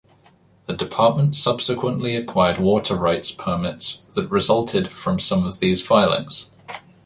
[0.65, 6.49] The department subsequently acquired water rights permits that resulted from some of these filings.